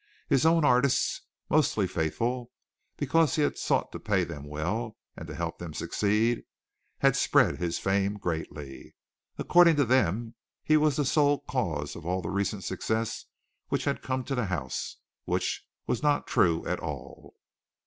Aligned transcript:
His 0.27 0.47
own 0.47 0.65
artists, 0.65 1.21
mostly 1.47 1.85
faithful 1.85 2.49
because 2.97 3.35
he 3.35 3.43
had 3.43 3.55
sought 3.59 3.91
to 3.91 3.99
pay 3.99 4.23
them 4.23 4.45
well 4.47 4.97
and 5.15 5.27
to 5.27 5.35
help 5.35 5.59
them 5.59 5.75
succeed, 5.75 6.41
had 7.01 7.15
spread 7.15 7.59
his 7.59 7.77
fame 7.77 8.15
greatly. 8.17 8.95
According 9.37 9.75
to 9.75 9.85
them, 9.85 10.33
he 10.63 10.75
was 10.75 10.95
the 10.95 11.05
sole 11.05 11.41
cause 11.41 11.95
of 11.95 12.03
all 12.07 12.23
the 12.23 12.31
recent 12.31 12.63
successes 12.63 13.27
which 13.67 13.83
had 13.85 14.01
come 14.01 14.23
to 14.23 14.33
the 14.33 14.45
house, 14.45 14.97
which 15.25 15.67
was 15.85 16.01
not 16.01 16.25
true 16.25 16.65
at 16.65 16.79
all. 16.79 17.35